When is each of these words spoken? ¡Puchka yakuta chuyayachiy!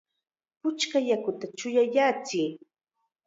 ¡Puchka 0.61 0.97
yakuta 1.09 1.45
chuyayachiy! 1.57 2.49